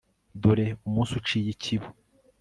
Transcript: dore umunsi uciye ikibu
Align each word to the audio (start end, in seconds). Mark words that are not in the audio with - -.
dore 0.41 0.67
umunsi 0.87 1.13
uciye 1.19 1.49
ikibu 1.55 1.89